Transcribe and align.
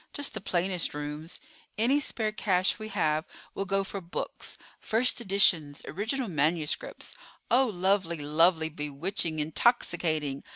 Just 0.13 0.33
the 0.33 0.41
plainest 0.41 0.95
rooms. 0.95 1.39
Any 1.77 1.99
spare 1.99 2.31
cash 2.31 2.79
we 2.79 2.87
have 2.87 3.23
will 3.53 3.65
go 3.65 3.83
for 3.83 4.01
books—first 4.01 5.21
editions, 5.21 5.83
original 5.85 6.27
manuscripts. 6.27 7.15
Oh, 7.51 7.67
lovely, 7.67 8.17
lovely, 8.17 8.69
bewitching, 8.69 9.37
intoxicating! 9.37 10.43